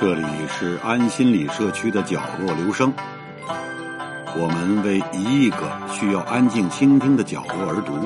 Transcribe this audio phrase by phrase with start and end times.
[0.00, 2.94] 这里是安心理社区的角落留声，
[4.36, 7.98] 我们为一亿个需要安静倾听的角落而读。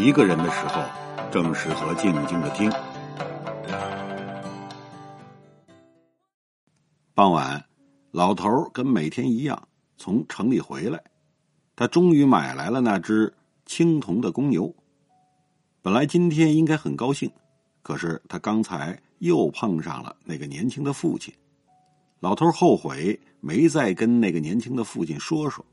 [0.00, 0.82] 一个人的时候，
[1.30, 2.72] 正适合静静的听。
[7.12, 7.62] 傍晚，
[8.10, 10.98] 老头跟每天一样从城里回来，
[11.76, 13.34] 他终于买来了那只
[13.66, 14.74] 青铜的公牛。
[15.82, 17.30] 本来今天应该很高兴，
[17.82, 18.98] 可是他刚才。
[19.18, 21.32] 又碰上了那个年轻的父亲，
[22.20, 25.64] 老头后悔没再跟那个年轻的父亲说说。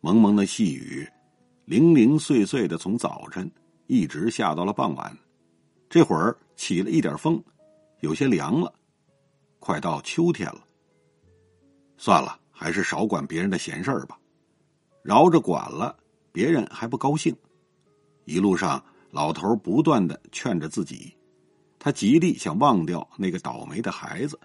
[0.00, 1.06] 蒙蒙的细雨，
[1.64, 3.50] 零零碎碎的从早晨
[3.86, 5.16] 一直下到了傍晚，
[5.88, 7.42] 这会儿起了一点风，
[8.00, 8.72] 有些凉了，
[9.58, 10.64] 快到秋天了。
[11.98, 14.18] 算了，还是少管别人的闲事儿吧，
[15.02, 15.94] 饶着管了，
[16.32, 17.36] 别人还不高兴。
[18.24, 21.14] 一路上，老头不断的劝着自己。
[21.80, 24.38] 他极力想忘掉那个倒霉的孩子。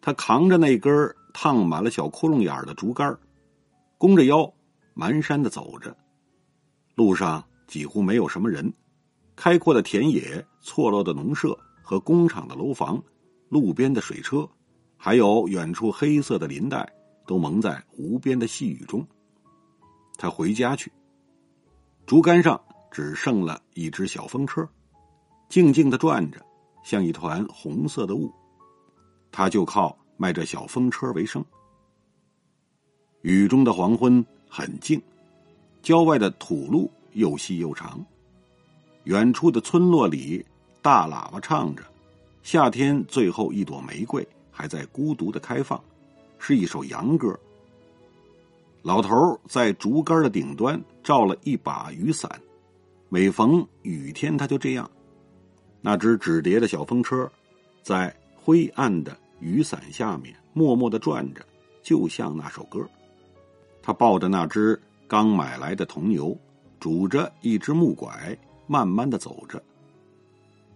[0.00, 3.18] 他扛着那根烫满了小窟窿眼的竹竿，
[3.98, 4.50] 弓着腰，
[4.94, 5.94] 蹒跚的走着。
[6.94, 8.72] 路上几乎没有什么人，
[9.34, 13.02] 开阔的田野、错落的农舍和工厂的楼房、
[13.48, 14.48] 路边的水车，
[14.96, 16.88] 还有远处黑色的林带，
[17.26, 19.04] 都蒙在无边的细雨中。
[20.16, 20.92] 他回家去。
[22.06, 22.58] 竹竿上
[22.90, 24.66] 只剩了一只小风车。
[25.48, 26.44] 静静的转着，
[26.82, 28.32] 像一团红色的雾。
[29.30, 31.44] 他就靠卖这小风车为生。
[33.22, 35.00] 雨中的黄昏很静，
[35.82, 38.04] 郊外的土路又细又长。
[39.04, 40.44] 远处的村落里，
[40.82, 41.82] 大喇叭唱着
[42.42, 45.82] ：“夏天最后一朵玫瑰还在孤独的开放”，
[46.38, 47.38] 是一首洋歌。
[48.82, 52.30] 老头在竹竿的顶端罩了一把雨伞，
[53.08, 54.88] 每逢雨天，他就这样。
[55.80, 57.30] 那只纸叠的小风车，
[57.82, 61.46] 在灰暗的雨伞下面默默的转着，
[61.82, 62.84] 就像那首歌。
[63.80, 66.36] 他抱着那只刚买来的铜牛，
[66.80, 68.36] 拄着一只木拐，
[68.66, 69.62] 慢慢的走着。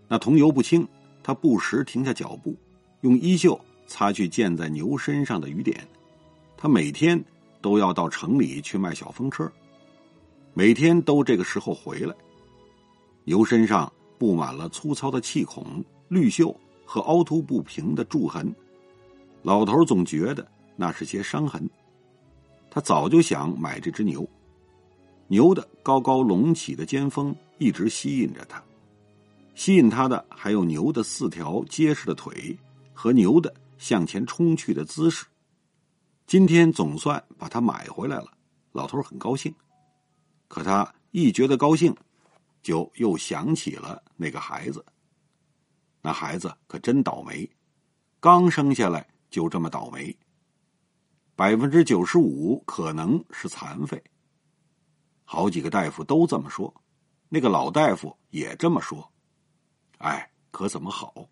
[0.07, 0.87] 那铜牛不轻，
[1.23, 2.57] 他不时停下脚步，
[3.01, 5.87] 用衣袖擦去溅在牛身上的雨点。
[6.57, 7.23] 他每天
[7.61, 9.51] 都要到城里去卖小风车，
[10.55, 12.15] 每天都这个时候回来。
[13.25, 13.93] 牛身上。
[14.23, 18.55] 布满了粗糙的气孔、绿锈和凹凸不平的柱痕，
[19.43, 20.47] 老头总觉得
[20.77, 21.69] 那是些伤痕。
[22.71, 24.25] 他早就想买这只牛，
[25.27, 28.63] 牛的高高隆起的尖峰一直吸引着他，
[29.57, 32.57] 吸引他的还有牛的四条结实的腿
[32.93, 35.27] 和牛的向前冲去的姿势。
[36.29, 38.29] 今天总算把它买回来了，
[38.71, 39.53] 老头很高兴。
[40.47, 41.93] 可他一觉得高兴。
[42.63, 44.85] 就又想起了那个孩子。
[46.01, 47.49] 那孩子可真倒霉，
[48.21, 50.17] 刚生下来就这么倒霉。
[51.35, 54.03] 百分之九十五可能是残废。
[55.25, 56.73] 好几个大夫都这么说，
[57.29, 59.11] 那个老大夫也这么说。
[59.99, 61.29] 哎，可怎么好？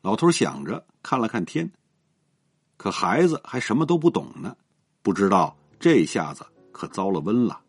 [0.00, 1.70] 老头想着，看了看天，
[2.76, 4.56] 可孩子还什么都不懂呢，
[5.02, 7.60] 不知道这下子可遭了瘟了。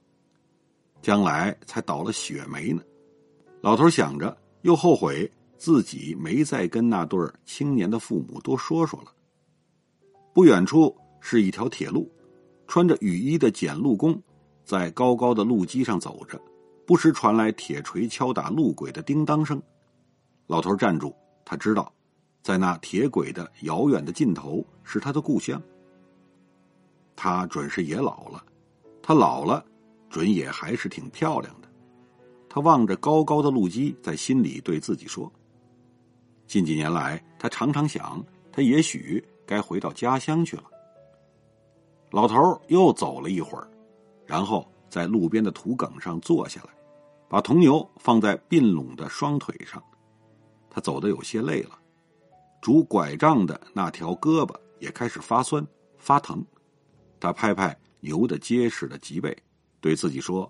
[1.04, 2.82] 将来才倒了血霉呢，
[3.60, 9.12] 老头想着，又后悔自己没再跟那对青年的父母多说说了。
[10.34, 12.10] 不远处是一条铁路，
[12.68, 14.18] 穿着雨衣的检路工
[14.64, 16.42] 在高高的路基上走着，
[16.88, 19.62] 不时传来铁锤敲打路轨的叮当声。
[20.48, 21.14] 老头站住，
[21.44, 21.92] 他知道，
[22.42, 25.62] 在那铁轨的遥远的尽头是他的故乡。
[27.14, 28.42] 他准是也老了，
[29.02, 29.66] 他老了。
[30.14, 31.68] 准也还是挺漂亮的，
[32.48, 35.34] 他望着高高的路基，在心里对自己说
[36.46, 40.66] ：“近几年来，他常常想，他也许该回到家乡去了。”
[42.14, 42.38] 老头
[42.68, 43.68] 又走了一会儿，
[44.24, 46.70] 然后在路边的土埂上坐下来，
[47.28, 49.82] 把铜牛放在并拢的双腿上。
[50.70, 51.72] 他走得有些累了，
[52.62, 55.66] 拄拐杖的那条胳膊也开始发酸
[55.98, 56.46] 发疼。
[57.20, 59.36] 他拍拍牛的结实的脊背。
[59.84, 60.50] 对自己说：“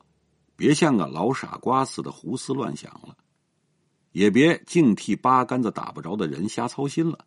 [0.56, 3.18] 别像个老傻瓜似的胡思乱想了，
[4.12, 7.25] 也别净替八竿子打不着的人瞎操心了。”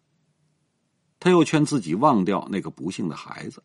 [1.19, 3.61] 他又劝自己忘掉那个不幸的孩子。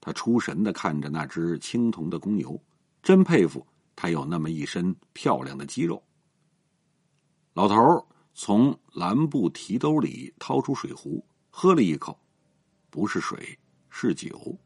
[0.00, 2.62] 他出神的看着那只青铜的公牛，
[3.02, 3.66] 真佩服
[3.96, 6.00] 他有那么一身漂亮的肌肉。
[7.54, 12.16] 老头从蓝布提兜里掏出水壶，喝了一口，
[12.88, 13.58] 不是水，
[13.90, 14.56] 是酒。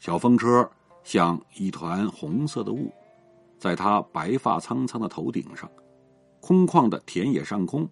[0.00, 0.68] 小风车。
[1.08, 2.92] 像一团红色的雾，
[3.58, 5.66] 在他白发苍苍的头顶上，
[6.38, 7.88] 空旷的田野上空，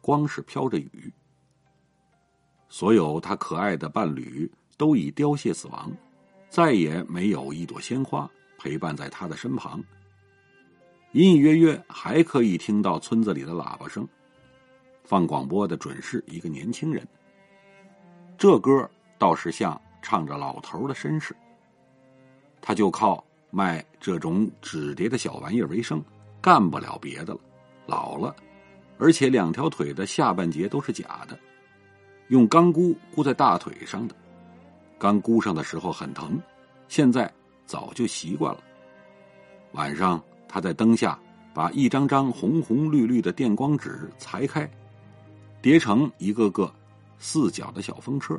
[0.00, 1.12] 光是飘着雨。
[2.68, 5.90] 所有他可爱的伴侣都已凋谢死亡，
[6.48, 9.82] 再也没有一朵鲜花陪伴在他的身旁。
[11.10, 14.06] 隐隐约约还可以听到村子里的喇叭声，
[15.02, 17.04] 放广播的准是一个年轻人。
[18.38, 18.88] 这歌
[19.18, 21.34] 倒是像唱着老头的身世。
[22.60, 26.02] 他就靠卖这种纸叠的小玩意儿为生，
[26.40, 27.40] 干不了别的了。
[27.86, 28.34] 老了，
[28.98, 31.38] 而且两条腿的下半截都是假的，
[32.28, 34.14] 用钢箍箍在大腿上的。
[34.98, 36.40] 刚箍上的时候很疼，
[36.88, 37.32] 现在
[37.66, 38.60] 早就习惯了。
[39.72, 40.22] 晚上。
[40.52, 41.16] 他在灯下
[41.54, 44.68] 把一张张红红绿绿的电光纸裁开，
[45.62, 46.74] 叠成一个个
[47.20, 48.36] 四角的小风车，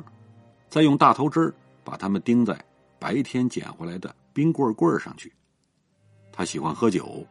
[0.68, 1.50] 再用大头针
[1.82, 2.62] 把它们钉在
[3.02, 5.32] 白天捡回来的冰棍棍上去。
[6.30, 7.26] 他喜欢喝酒，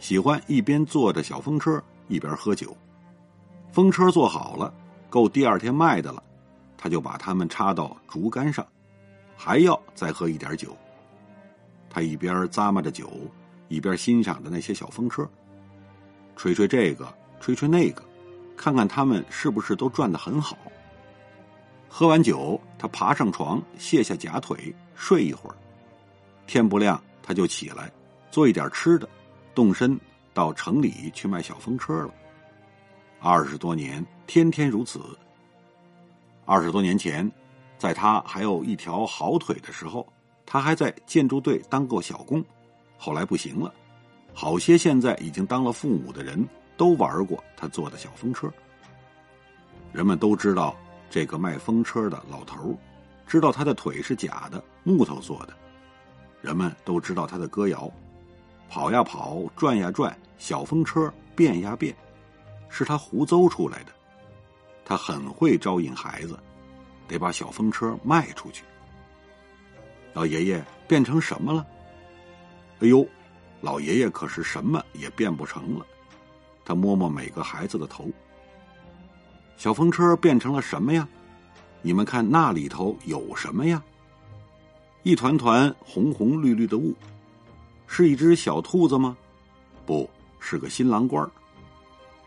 [0.00, 2.76] 喜欢一边坐着小风车一边喝酒。
[3.70, 4.74] 风车做好了，
[5.08, 6.20] 够第二天卖的了，
[6.76, 8.66] 他就把它们插到竹竿上，
[9.36, 10.76] 还要再喝一点酒。
[11.88, 13.08] 他一边咂摸着酒。
[13.68, 15.28] 一边欣赏着那些小风车，
[16.36, 17.06] 吹吹这个，
[17.38, 18.02] 吹吹那个，
[18.56, 20.56] 看看他们是不是都转得很好。
[21.88, 25.56] 喝完酒，他爬上床，卸下假腿，睡一会儿。
[26.46, 27.90] 天不亮，他就起来，
[28.30, 29.08] 做一点吃的，
[29.54, 29.98] 动身
[30.32, 32.10] 到城里去卖小风车了。
[33.20, 35.00] 二十多年，天天如此。
[36.44, 37.30] 二十多年前，
[37.78, 40.06] 在他还有一条好腿的时候，
[40.46, 42.44] 他还在建筑队当过小工。
[42.96, 43.74] 后来不行了，
[44.32, 46.46] 好些现在已经当了父母的人
[46.76, 48.50] 都玩过他做的小风车。
[49.92, 50.76] 人们都知道
[51.10, 52.78] 这个卖风车的老头
[53.26, 55.54] 知道他的腿是假的，木头做的。
[56.40, 57.90] 人们都知道他的歌谣：
[58.68, 61.96] 跑呀跑，转呀转，小风车变呀变，
[62.68, 63.92] 是他胡诌出来的。
[64.84, 66.38] 他很会招引孩子，
[67.06, 68.64] 得把小风车卖出去。
[70.14, 71.66] 老爷爷变成什么了？
[72.80, 73.06] 哎呦，
[73.60, 75.84] 老爷爷可是什么也变不成了。
[76.64, 78.08] 他摸摸每个孩子的头。
[79.58, 81.06] 小风车变成了什么呀？
[81.82, 83.82] 你们看那里头有什么呀？
[85.02, 86.94] 一团团红红绿绿的雾，
[87.88, 89.16] 是一只小兔子吗？
[89.84, 90.08] 不
[90.38, 91.28] 是个新郎官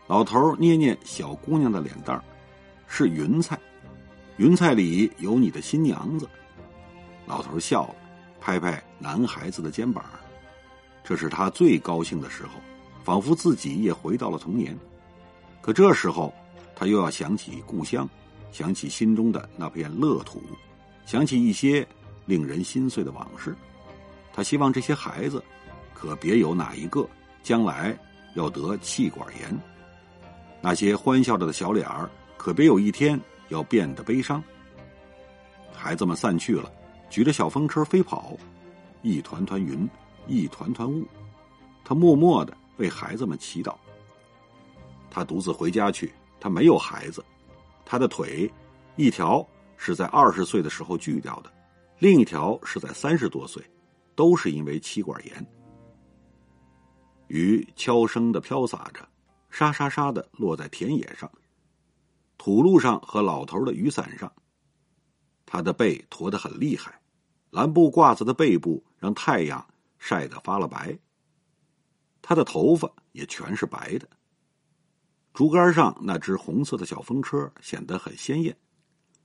[0.08, 2.22] 老头捏捏小姑娘的脸蛋儿，
[2.86, 3.58] 是云彩，
[4.36, 6.28] 云彩里有你的新娘子。
[7.24, 7.94] 老头笑了，
[8.42, 10.04] 拍拍男孩子的肩膀。
[11.02, 12.50] 这是他最高兴的时候，
[13.02, 14.76] 仿佛自己也回到了童年。
[15.62, 16.34] 可这时候，
[16.82, 18.10] 他又要想起故乡，
[18.50, 20.42] 想起心中的那片乐土，
[21.06, 21.86] 想起一些
[22.26, 23.54] 令人心碎的往事。
[24.32, 25.40] 他希望这些孩子，
[25.94, 27.08] 可别有哪一个
[27.40, 27.96] 将来
[28.34, 29.56] 要得气管炎；
[30.60, 33.16] 那些欢笑着的小脸儿，可别有一天
[33.50, 34.42] 要变得悲伤。
[35.72, 36.68] 孩子们散去了，
[37.08, 38.36] 举着小风车飞跑，
[39.02, 39.88] 一团团云。
[40.26, 41.06] 一团团雾，
[41.84, 43.76] 他默默的为孩子们祈祷。
[45.08, 46.12] 他独自回家去，
[46.42, 47.24] 他没有孩子，
[47.84, 48.52] 他的腿
[48.96, 49.46] 一条
[49.76, 51.52] 是在二十岁的时候锯掉的，
[52.00, 53.64] 另一条是在三十多岁，
[54.16, 55.46] 都是因为气管炎。
[57.28, 59.08] 雨悄声的飘洒着，
[59.50, 61.30] 沙沙沙的落在田野上、
[62.36, 64.30] 土路上和老头的雨伞上。
[65.46, 67.00] 他的背驼得很厉害，
[67.50, 69.64] 蓝布褂子的背部让太阳。
[70.00, 70.98] 晒得发了白，
[72.20, 74.08] 他的头发也全是白的。
[75.34, 78.56] 竹竿上那只红色的小风车显得很鲜艳。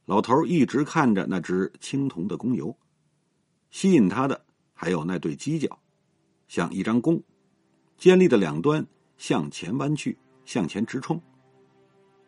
[0.06, 2.76] 老头一直看着那只青铜的公牛，
[3.72, 5.78] 吸引他的还有那对犄角，
[6.48, 7.22] 像一张弓，
[7.98, 8.86] 尖利的两端
[9.18, 11.22] 向前弯去，向前直冲。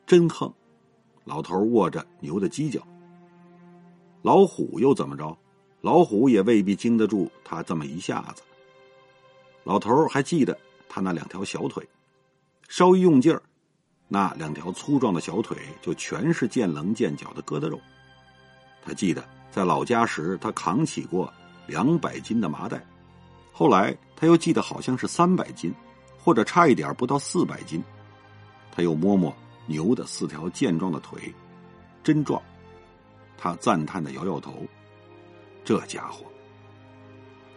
[0.06, 0.54] 真横！
[1.24, 2.86] 老头握着牛的犄角。
[4.24, 5.38] 老虎又怎么着？
[5.80, 8.44] 老虎也未必经得住他这么一下子。
[9.64, 10.60] 老头还记得
[10.90, 11.88] 他那两条小腿，
[12.68, 13.42] 稍一用劲儿，
[14.12, 17.80] 那两条粗壮的小腿就全是见棱见角的疙瘩肉。
[18.84, 21.32] 他记得在老家时，他扛起过
[21.68, 22.84] 两百斤的麻袋，
[23.54, 25.72] 后来他又记得好像是三百斤，
[26.18, 27.84] 或者差一点不到四百斤。
[28.72, 29.32] 他又摸摸
[29.68, 31.32] 牛的四条健壮的腿，
[32.04, 32.42] 真壮。
[33.38, 34.66] 他赞叹的摇摇头。
[35.64, 36.26] 这家伙，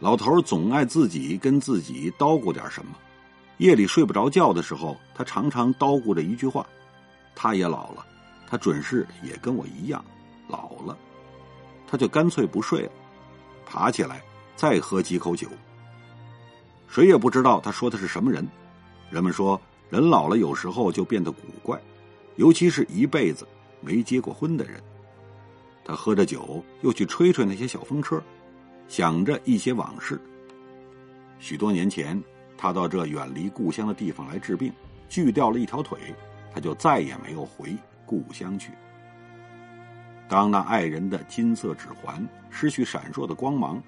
[0.01, 2.93] 老头总爱自己跟自己叨咕点什么。
[3.62, 6.66] 夜里睡不着觉的时候，他常常叨咕着一句话
[7.33, 8.04] ：“他也老了，
[8.49, 10.04] 他准是也跟我一样
[10.49, 10.99] 老了。”
[11.87, 12.92] 他就干脆不睡了，
[13.64, 14.21] 爬起来
[14.57, 15.47] 再喝几口酒。
[16.88, 18.45] 谁也不知道他说的是什么人。
[19.11, 21.81] 人们说，人老了有时候就变得古怪，
[22.35, 23.47] 尤其是一辈子
[23.81, 24.83] 没结过婚的人。
[25.85, 28.21] 他喝着酒，又去吹吹那些小风车，
[28.88, 30.21] 想着一些往事。
[31.38, 32.21] 许多年前，
[32.62, 34.73] 他到这远离故乡的地方来治病，
[35.09, 35.99] 锯掉了一条腿，
[36.54, 37.76] 他就再也没有回
[38.07, 38.71] 故乡去。
[40.28, 43.83] 当那爱人的金色指环失去闪烁的光芒，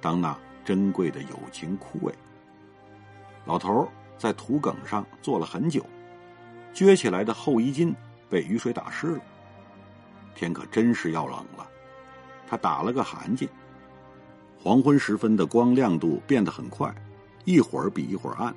[0.00, 2.12] 当那珍贵的友情枯萎，
[3.44, 5.86] 老头在土埂上坐了很久，
[6.74, 7.94] 撅起来的厚衣襟
[8.28, 9.20] 被雨水打湿了。
[10.34, 11.64] 天可真是要冷了，
[12.48, 13.48] 他打了个寒噤。
[14.60, 16.92] 黄昏时分的光亮度变得很快，
[17.48, 18.54] 一会儿比一会儿暗。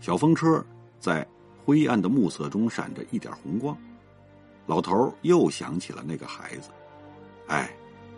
[0.00, 0.64] 小风车
[0.98, 1.24] 在
[1.64, 3.76] 灰暗的暮色中闪着一点红光。
[4.66, 6.70] 老头又想起了那个孩子，
[7.46, 7.70] 哎，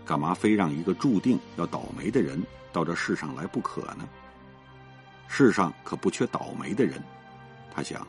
[0.07, 4.09] 干嘛非让一个注定要倒霉的人到这世上来不可呢？
[5.29, 6.99] 世上可不缺倒霉的人，
[7.71, 8.07] 他想，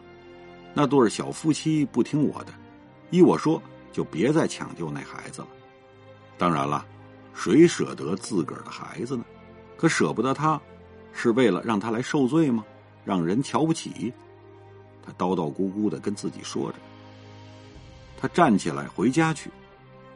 [0.74, 2.54] 那对小夫妻不听我的，
[3.12, 3.62] 依我说
[3.92, 5.48] 就别再抢救那孩子了。
[6.38, 6.86] 当然了，
[7.34, 9.26] 谁舍得自个儿的孩子呢？
[9.76, 10.62] 可舍不得他，
[11.14, 12.66] 是为了让他来受罪吗？
[13.06, 14.12] 让人瞧不起？
[15.06, 16.78] 他叨叨咕咕的跟自己说着。
[18.18, 19.52] 他站起来回家去，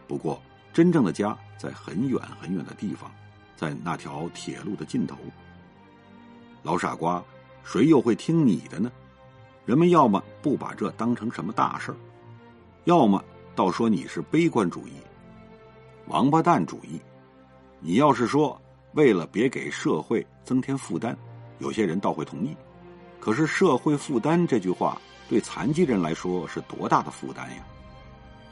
[0.07, 0.41] 不过
[0.73, 3.11] 真正的家在很远很远的地方，
[3.55, 5.17] 在那条铁路的尽头。
[6.63, 7.23] 老傻瓜，
[7.63, 8.91] 谁又会听你的呢？
[9.65, 11.97] 人们要么不把这当成什么大事儿，
[12.85, 13.21] 要么
[13.53, 14.93] 倒说你是悲观主义、
[16.07, 17.01] 王八蛋主义。
[17.81, 18.59] 你要是说
[18.97, 21.15] 为了别给社会增添负担，
[21.59, 22.57] 有些人倒会同意。
[23.19, 24.99] 可是“社会负担”这句话
[25.29, 27.63] 对残疾人来说是多大的负担呀？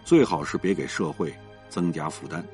[0.04, 1.34] 最好是别给社会
[1.68, 2.46] 增加负担，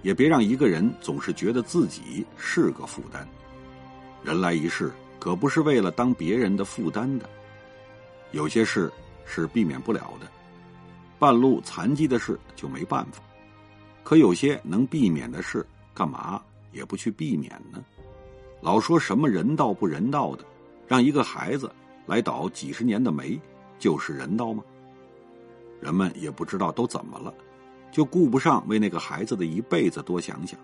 [0.00, 3.28] 也别让一个人总是觉得自己是个负担。
[4.24, 7.28] 人来一世，可不是为了当别人的负担的。
[8.32, 8.90] 有些事
[9.26, 10.26] 是避免不了的，
[11.18, 13.22] 半路残疾的事就没办法。
[14.02, 16.40] 可有些能避免的事，干嘛
[16.76, 17.82] 也不去避免呢？
[18.60, 20.44] 老说什么人道不人道的，
[20.86, 21.72] 让一个孩子
[22.04, 23.40] 来倒几十年的霉，
[23.78, 24.62] 就是人道吗？
[25.80, 27.32] 人们也不知道都怎么了，
[27.90, 30.60] 就顾不上为那个孩子的一辈子多想想。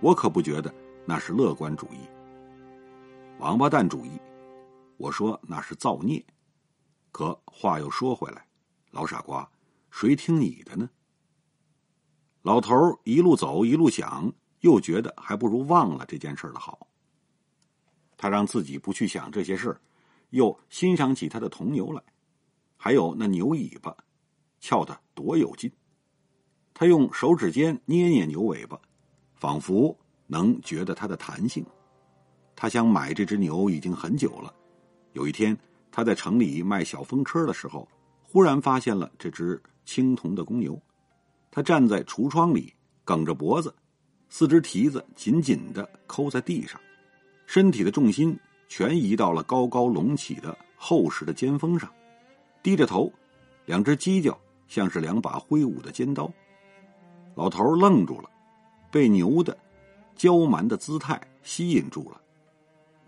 [0.00, 0.72] 我可不觉得
[1.04, 1.98] 那是乐观主义、
[3.38, 4.10] 王八蛋主义。
[4.96, 6.24] 我说那是造孽。
[7.12, 8.44] 可话又说回来，
[8.90, 9.48] 老傻瓜，
[9.90, 10.88] 谁听你的呢？
[12.42, 16.86] 老头一路走一路想，又觉得还不如忘了这件事的好。
[18.16, 19.78] 他让自己不去想这些事
[20.30, 22.02] 又欣赏起他的铜牛来，
[22.76, 23.96] 还有那牛尾巴。
[24.60, 25.70] 翘得多有劲！
[26.74, 28.76] 他用手指尖捏捏牛尾巴，
[29.36, 29.96] 仿佛
[30.26, 31.64] 能觉得它的弹性。
[32.56, 34.52] 他想买这只牛已经很久了。
[35.12, 35.56] 有一天，
[35.92, 37.88] 他在城里卖小风车的时候，
[38.20, 40.76] 忽然发现了这只青铜的公牛。
[41.52, 42.74] 他站在橱窗里，
[43.04, 43.72] 梗着脖子，
[44.28, 46.80] 四只蹄子紧紧的抠在地上，
[47.46, 51.90] 身体的重心全移到了高高隆起的厚实的尖峰上，
[52.62, 53.12] 低着头，
[53.66, 54.38] 两只犄角。
[54.68, 56.30] 像是两把挥舞的尖刀，
[57.34, 58.28] 老头愣住了，
[58.90, 59.56] 被牛的
[60.14, 62.20] 娇蛮的姿态吸引住了。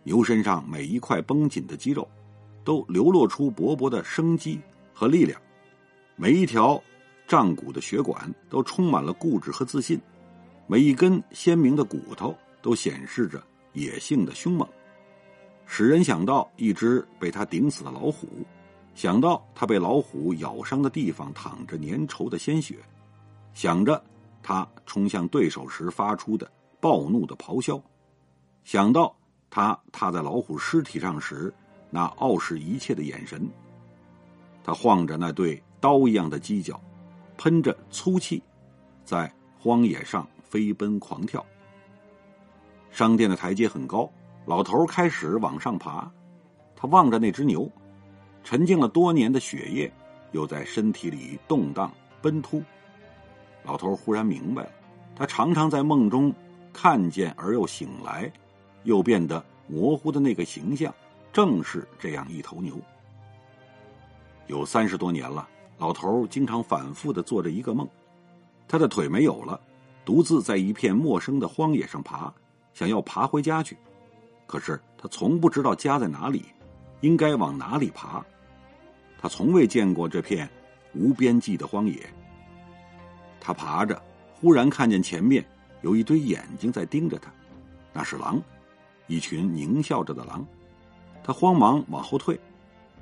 [0.03, 2.09] 牛身上每一块绷紧的肌肉，
[2.65, 4.59] 都流露出勃勃的生机
[4.95, 5.39] 和力量；
[6.17, 6.83] 每一条
[7.29, 9.99] 胀鼓的血管都充满了固执和自信；
[10.71, 14.65] 每一根鲜明的骨头都显示着野性的凶猛，
[15.67, 18.29] 使人想到一只被他顶死的老虎。
[18.95, 22.77] 想到他被老虎咬伤的地方淌着粘稠的鲜血，
[23.53, 24.01] 想着
[24.45, 26.49] 他冲向对手时发出的
[26.79, 27.83] 暴怒的咆哮，
[28.63, 29.13] 想到
[29.51, 31.53] 他踏在老虎尸体上时
[31.91, 33.45] 那傲视一切的眼神，
[34.63, 36.81] 他晃着那对刀一样的犄角，
[37.37, 38.41] 喷着粗气，
[39.05, 41.47] 在荒野上飞奔狂跳。
[42.91, 44.11] 商店的台阶很高，
[44.47, 46.11] 老头开始往上爬，
[46.75, 47.71] 他望着那只牛。
[48.43, 49.93] 沉静了多年的血液，
[50.33, 52.61] 又在身体里动荡奔突。
[53.63, 54.73] 老头忽然明白了，
[55.15, 56.35] 他常常在梦中
[56.73, 58.33] 看见而又醒来，
[58.85, 60.93] 又变得模糊的那个形象，
[61.33, 62.75] 正是这样一头牛。
[64.49, 67.87] 有三十多年了，老头经常反复的做着一个梦：
[68.67, 69.61] 他的腿没有了，
[70.05, 72.33] 独自在一片陌生的荒野上爬，
[72.73, 73.77] 想要爬回家去。
[74.47, 76.45] 可是他从不知道家在哪里。
[77.03, 78.23] 应该往哪里爬？
[79.19, 80.47] 他从未见过这片
[80.93, 81.99] 无边际的荒野。
[83.41, 84.03] 他爬着，
[84.35, 85.43] 忽然看见前面
[85.81, 87.33] 有一堆眼睛在盯着他，
[87.95, 88.39] 那是狼，
[89.07, 90.47] 一群狞笑着的狼。
[91.25, 92.39] 他慌忙往后退，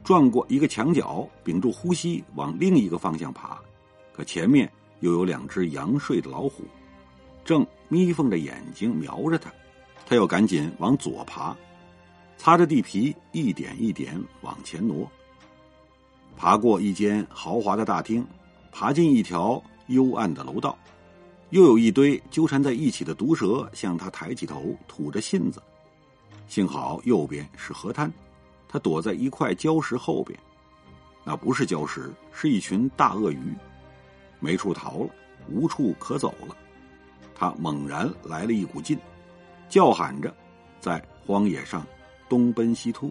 [0.04, 3.58] 转过一个墙角，屏住呼吸往另一个方向爬，
[4.12, 6.62] 可前面又有两只羊睡的老虎，
[7.48, 9.50] 正眯缝着眼睛瞄着他。
[10.06, 11.56] 他又赶紧往左爬，
[12.36, 15.10] 擦着地皮，一点一点往前挪。
[16.36, 18.22] 爬过一间豪华的大厅，
[18.70, 20.78] 爬进一条幽暗的楼道，
[21.48, 25.62] 又有一堆纠缠在一起的毒蛇向他抬起头吐着信子。
[26.48, 28.12] 幸好右边是河滩，
[28.68, 30.38] 他躲在一块礁石后边。
[31.24, 33.54] 那不是礁石，是一群大鳄鱼，
[34.38, 35.10] 没处逃了，
[35.48, 36.54] 无处可走了。
[37.38, 38.98] 他猛然来了一股劲，
[39.68, 40.34] 叫喊着，
[40.80, 41.86] 在荒野上
[42.28, 43.10] 东奔西突，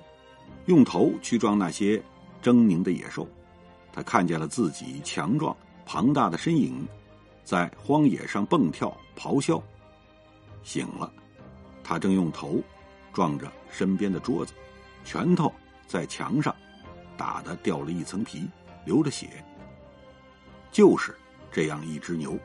[0.65, 2.03] 用头去撞那些。
[2.43, 3.27] 狰狞的野兽，
[3.91, 5.57] 他看见了自己强壮
[5.87, 6.87] 庞大的身影，
[7.43, 9.61] 在荒野上蹦跳咆哮。
[10.61, 11.11] 醒了，
[11.83, 12.61] 他正用头
[13.11, 14.53] 撞着身边的桌子，
[15.03, 15.51] 拳头
[15.87, 16.55] 在墙上
[17.17, 18.47] 打的掉了一层皮，
[18.85, 19.43] 流着血。
[20.71, 21.17] 就是
[21.51, 22.37] 这样一只牛，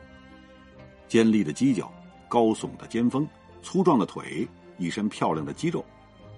[1.07, 1.91] 尖利的犄角，
[2.27, 3.27] 高耸的尖峰，
[3.61, 5.85] 粗壮的腿，一身漂亮的肌肉，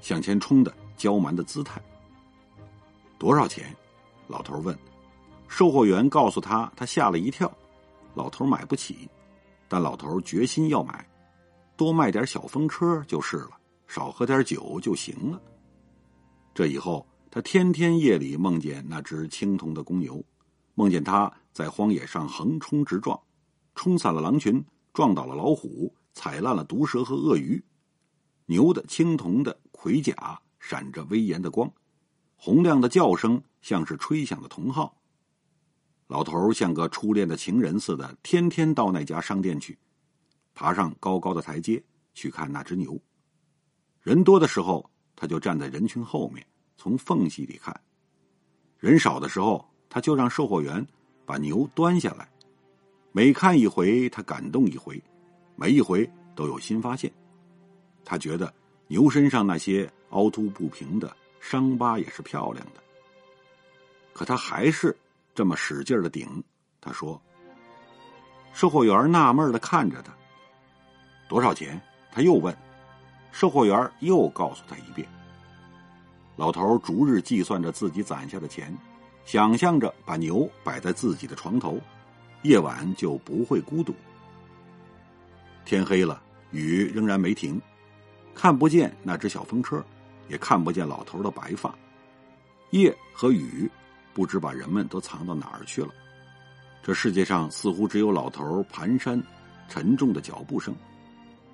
[0.02, 1.82] 向前冲的娇蛮的姿态。
[3.18, 3.74] 多少钱？
[4.28, 4.78] 老头问。
[5.48, 7.52] 售货员告诉他，他吓了一跳。
[8.14, 9.08] 老头买不起，
[9.68, 11.08] 但老头决心要买，
[11.78, 13.52] 多卖点小风车就是了，
[13.88, 15.42] 少喝点酒就行了。
[16.54, 20.24] 这以后，他天天夜里梦见那只青铜的公牛，
[20.74, 23.18] 梦见它在荒野上横冲直撞，
[23.76, 24.64] 冲散了狼群，
[24.94, 27.64] 撞倒了老虎，踩烂了毒蛇和鳄鱼。
[28.48, 31.72] 牛的青铜的盔甲闪着威严的光。
[32.38, 34.96] 洪亮的叫声像是吹响的铜号。
[36.08, 39.78] 老头像个初恋的情人似的，天天到那家商店去，
[40.54, 43.00] 爬上高高的台阶去看那只牛。
[44.02, 46.46] 人多的时候，他就站在人群后面，
[46.78, 47.74] 从缝隙里看；
[48.78, 50.86] 人少的时候，他就让售货员
[51.26, 52.30] 把牛端下来。
[53.16, 55.02] 每看一回，他感动一回，
[55.56, 57.10] 每一回都有新发现。
[58.04, 58.54] 他觉得
[58.88, 61.16] 牛身上那些凹凸不平的。
[61.40, 62.82] 伤疤也是漂亮的，
[64.12, 64.94] 可他还是
[65.34, 66.44] 这么使劲的顶。
[66.82, 67.22] 他说
[68.52, 70.12] ：“售货员纳闷的看着他，
[71.30, 71.80] 多少钱？”
[72.12, 72.54] 他又问。
[73.32, 75.08] 售货员又告诉他一遍。
[76.36, 78.76] 老头逐日计算着自己攒下的钱，
[79.24, 81.80] 想象着把牛摆在自己的床头，
[82.46, 83.94] 夜晚就不会孤独。
[85.66, 87.60] 天黑了，雨仍然没停，
[88.36, 89.84] 看不见那只小风车。
[90.28, 91.72] 也看不见老头的白发，
[92.72, 93.70] 夜和雨
[94.12, 95.90] 不知把人们都藏到哪儿去了。
[96.82, 99.22] 这世界上似乎只有老头蹒跚
[99.70, 100.76] 沉重的脚步声。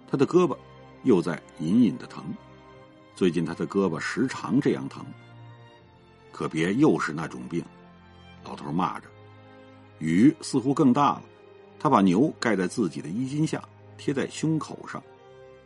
[0.10, 0.58] 他的胳膊
[1.04, 2.24] 又在隐隐的疼，
[3.14, 5.06] 最近他的胳膊时常这样疼。
[6.32, 7.62] 可别又是那种病，
[8.46, 9.11] 老头骂着。
[10.02, 11.22] 雨似乎更大了，
[11.80, 13.64] 他把牛盖在自己的衣襟下，
[13.98, 15.02] 贴在胸口上。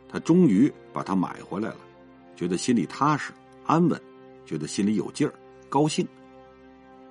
[0.08, 1.76] 他终于把它买回来了。
[2.36, 3.32] 觉得心里踏实
[3.64, 4.00] 安稳，
[4.44, 5.32] 觉得心里有劲儿，
[5.70, 6.06] 高兴。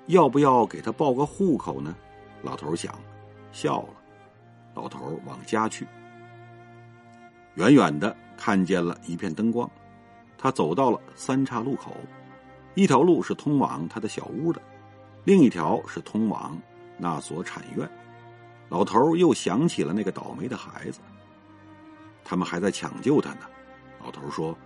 [0.06, 1.96] 要不要给他报个户口呢？
[2.44, 2.94] 老头想，
[3.52, 3.90] 笑了。
[4.76, 5.86] 老头往家去。
[7.56, 9.70] 远远的看见了一片灯光，
[10.38, 11.92] 他走到了三岔路口，
[12.76, 14.62] 一条路是通往他的小屋的，
[15.24, 16.56] 另一条是通往
[16.98, 17.90] 那所产院。
[18.70, 21.00] 老头又想起了那个倒霉的孩子，
[22.24, 23.42] 他们还在抢救他呢。
[24.04, 24.58] 老头说。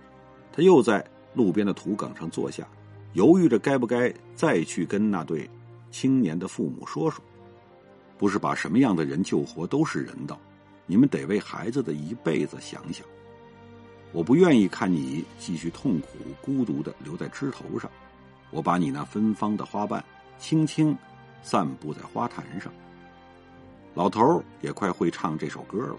[0.52, 2.66] 他又在路边的土埂上坐下，
[3.12, 5.48] 犹豫着该不该再去跟那对
[5.92, 7.22] 青年的父母说说。
[8.18, 10.36] 不是把什么样的人救活都是人道，
[10.86, 13.06] 你们得为孩子的一辈子想想。
[14.10, 16.08] 我不愿意看你继续痛苦
[16.42, 17.88] 孤独的留在枝头上，
[18.50, 20.04] 我把你那芬芳的花瓣
[20.36, 20.98] 轻轻
[21.42, 22.72] 散布在花坛上。
[23.94, 25.96] 老头也快会唱这首歌了。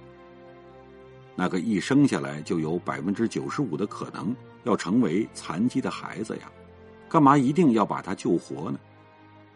[1.36, 6.52] 那个一生下来就有百分之九十五的可能要成为残疾的孩子呀，
[7.10, 8.80] 干嘛一定要把他救活呢？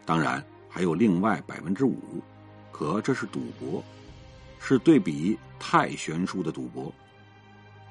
[0.04, 1.98] 当然还有另外百分之五，
[2.72, 3.82] 可这是赌博，
[4.58, 6.92] 是对比太悬殊的赌博，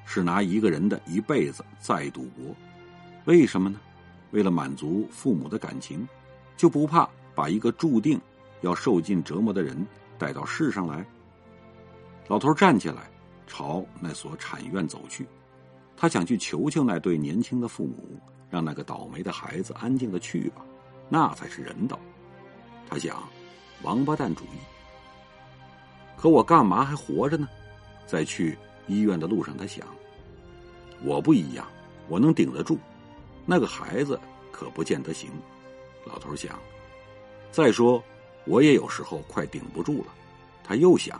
[0.04, 2.54] 是拿一个人的一辈子在赌博。
[3.24, 3.80] 为什么呢？
[4.32, 6.06] 为了满足父母的感情，
[6.56, 8.20] 就不怕把一个注定
[8.62, 9.86] 要受尽折磨的人
[10.18, 11.06] 带到世上来？
[12.26, 13.08] 老头站起来。
[13.48, 15.24] 朝那所产院走去，
[15.96, 18.20] 他想去求求那对年轻的父母，
[18.50, 20.62] 让那个倒霉的孩子安静的去吧，
[21.08, 21.96] 那才是人道。
[22.90, 23.22] 他想，
[23.84, 24.58] 王八蛋主意。
[26.16, 27.48] 可我干嘛还活着呢？
[28.04, 29.86] 在去医院的路上，他想，
[31.04, 31.64] 我不一样，
[32.08, 32.76] 我能顶得住，
[33.44, 34.18] 那个孩子
[34.50, 35.30] 可不见得行。
[36.04, 36.58] 老头想。
[37.56, 38.04] 再说，
[38.44, 40.12] 我也有时候快顶不住了。
[40.62, 41.18] 他又想，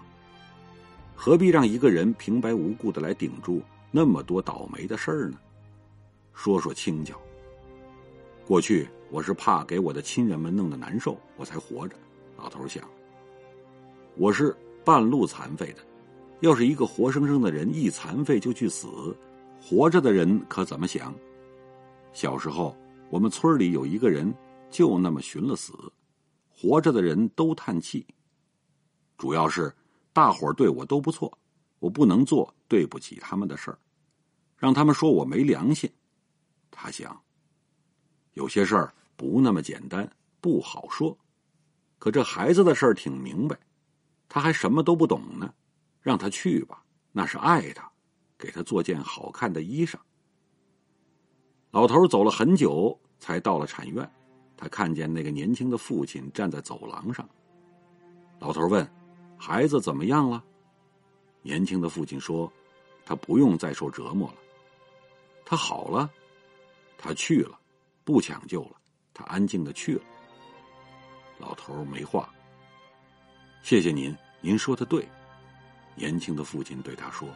[1.15, 5.39] 何必让一个人平白无故的来顶住那么多倒霉的事儿呢？
[6.35, 7.19] 说说轻巧。
[8.47, 11.97] 过去我是怕给我的亲人们弄得难受，我才活着。
[12.37, 12.87] 老头想，
[14.19, 15.79] 我是半路残废的。
[16.41, 18.87] 要是一个活生生的人一残废就去死，
[19.59, 21.15] 活着的人可怎么想？
[22.13, 22.77] 小时候，
[23.09, 24.31] 我们村里有一个人
[24.71, 25.73] 就那么寻了死，
[26.57, 28.07] 活着的人都叹气。
[29.19, 29.75] 主要是
[30.13, 31.39] 大伙儿对我都不错，
[31.79, 33.79] 我不能做对不起他们的事儿，
[34.57, 35.91] 让他们说我没良心。
[36.71, 37.21] 他想，
[38.33, 41.17] 有些事儿不那么简单，不好说。
[41.99, 43.59] 可这孩子的事儿挺明白，
[44.29, 45.53] 他还什么都不懂呢。
[46.01, 47.91] 让他去吧，那是爱他，
[48.39, 49.97] 给他做件好看的衣裳。
[51.71, 54.09] 老头走了很久，才到了产院。
[54.57, 57.29] 他看见那个年轻的父亲站在走廊上。
[58.39, 58.89] 老头问
[59.37, 60.43] ：“孩子怎么样了？”
[61.43, 62.53] 年轻的父亲说
[63.05, 64.35] ：“他不用再受折磨了，
[65.45, 66.11] 他好了，
[66.99, 67.59] 他去了，
[68.05, 68.73] 不抢救了，
[69.15, 70.03] 他安静的去了。”
[71.39, 72.33] 老头没话。
[73.63, 75.07] 谢谢您，您说的对。
[75.95, 77.29] 年轻的父亲对他说：“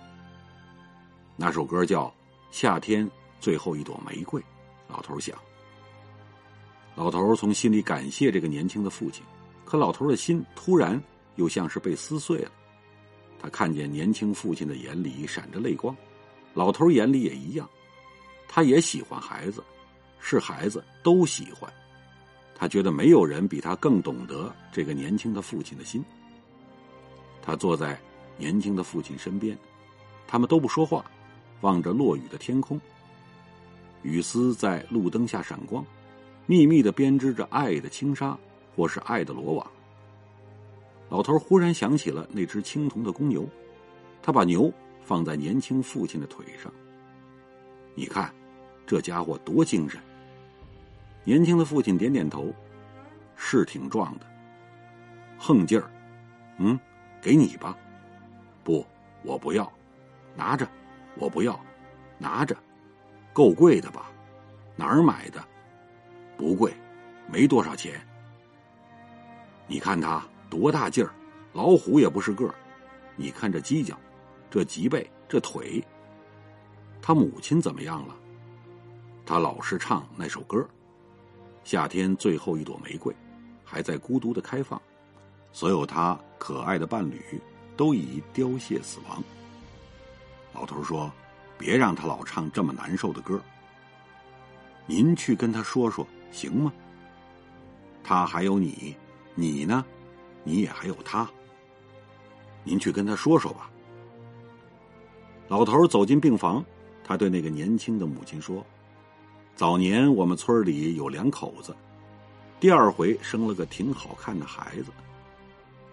[1.37, 2.07] 那首歌叫
[2.51, 4.41] 《夏天最后一朵玫瑰》。”
[4.89, 5.39] 老头想。
[6.95, 9.25] 老头从心里感谢这个年轻的父亲，
[9.65, 11.01] 可老头的心突然
[11.37, 12.51] 又像是被撕碎了。
[13.41, 15.97] 他看见年轻父亲的眼里闪着泪光，
[16.53, 17.69] 老头眼里也一样。
[18.49, 19.63] 他也喜欢孩子，
[20.19, 21.73] 是孩子都喜欢。
[22.55, 26.05] 他觉得没有人比他更懂得这个年轻的父亲的心。
[27.43, 27.99] 他坐在。
[28.39, 29.55] 年轻的父亲身边，
[30.27, 31.05] 他们都不说话，
[31.61, 32.81] 望着落雨的天空。
[34.01, 35.85] 雨丝在路灯下闪光，
[36.51, 38.37] 秘密的编织着爱的轻纱，
[38.75, 39.65] 或是爱的罗网。
[41.09, 43.49] 老头忽然想起了那只青铜的公牛，
[44.21, 44.69] 他把牛
[45.01, 46.73] 放在年轻父亲的腿上。
[47.95, 48.35] 你看，
[48.85, 50.01] 这家伙多精神！
[51.23, 52.53] 年轻的父亲点点头，
[53.37, 54.27] 是挺壮的，
[55.39, 55.89] 横劲儿。
[56.59, 56.77] 嗯，
[57.23, 57.79] 给你吧。
[58.65, 58.85] 不，
[59.23, 59.73] 我不要，
[60.35, 60.67] 拿着，
[61.15, 61.61] 我不要，
[62.19, 62.57] 拿着，
[63.33, 64.11] 够贵的吧？
[64.75, 65.41] 哪儿买的？
[66.41, 66.73] 不贵，
[67.31, 68.01] 没多少钱。
[69.67, 71.13] 你看他多大劲儿，
[71.53, 72.55] 老虎也不是个儿。
[73.15, 73.95] 你看这犄角，
[74.51, 75.85] 这脊背，这腿。
[77.03, 78.17] 他母亲怎么样了？
[79.27, 80.57] 他老是唱那首歌，
[81.63, 83.13] 《夏天最后一朵玫瑰》，
[83.63, 84.81] 还在孤独的开放。
[85.53, 87.21] 所有他可爱的伴侣。
[87.77, 89.25] 都已凋谢死亡。
[90.53, 91.11] 老头说
[91.57, 93.41] ：“别让他老唱这么难受的歌。
[94.85, 96.73] 您去跟他说说，行吗？
[98.03, 98.97] 他还有你，
[99.35, 99.85] 你呢？
[100.45, 101.29] 你也还有他。
[102.65, 103.71] 您去跟他说说吧。”
[105.49, 106.65] 老头走进病房，
[107.05, 108.65] 他对那个年轻的母亲说
[109.57, 111.75] ：“早年我们村里有两口子，
[112.59, 114.93] 第二回生了个挺好看的孩子。”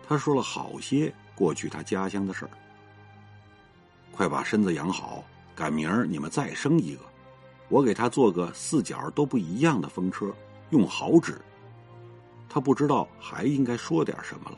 [0.07, 1.13] 他说了好些。
[1.37, 2.51] 过去他家乡的事儿，
[4.11, 5.23] 快把身子养好，
[5.53, 7.01] 赶明儿你们再生一个，
[7.69, 10.33] 我给他做个四角都不一样的风车，
[10.69, 11.39] 用好纸。
[12.47, 14.57] 他不知道还应该说点什么了。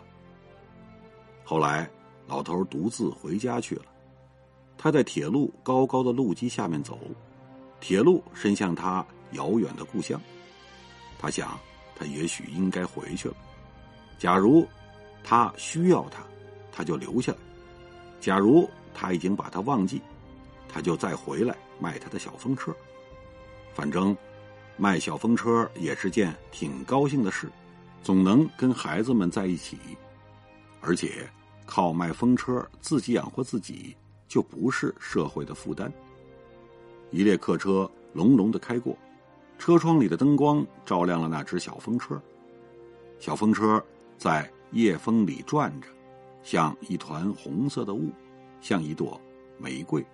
[1.44, 1.90] 后来
[2.28, 3.86] 老头独自回家去了，
[4.78, 7.00] 他在铁路高高的路基下面走，
[7.80, 10.20] 铁路伸向他遥远的故乡。
[11.18, 11.60] 他想，
[11.96, 13.36] 他也许应该回去了。
[14.18, 14.68] 假如
[15.24, 16.24] 他需要他。
[16.72, 17.38] 他就留下来。
[18.22, 20.02] 假如他已经把他忘记，
[20.70, 22.74] 他就再回来卖他的小风车。
[23.80, 24.14] 反正
[24.76, 27.50] 卖小风车也是件挺高兴的事，
[28.04, 29.78] 总能跟孩子们在一起，
[30.82, 31.26] 而且
[31.66, 33.96] 靠卖风车自己养活自己，
[34.28, 35.90] 就不是社会的负担。
[37.10, 38.98] 一列客车隆隆的开过，
[39.58, 42.22] 车窗里的灯光照亮了那只小风车。
[43.18, 43.82] 小风车
[44.18, 45.88] 在夜风里转着。
[46.44, 48.12] 像一团红色的雾，
[48.60, 49.18] 像一朵
[49.58, 50.06] 玫瑰。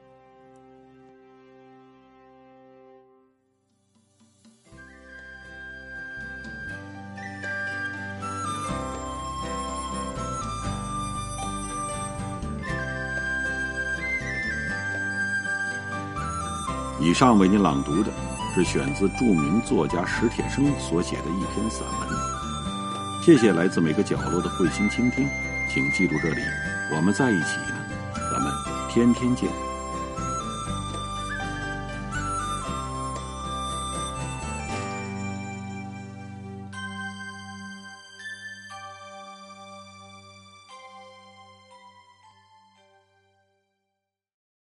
[17.15, 18.11] 上为您朗读的
[18.53, 22.09] 是选自著名作家史铁生所写的一篇散文。
[23.23, 25.25] 谢谢来自每个角落的慧心倾听。
[25.73, 26.41] 请记住这里，
[26.93, 27.75] 我们在一起呢，
[28.29, 28.51] 咱们
[28.89, 29.64] 天天见。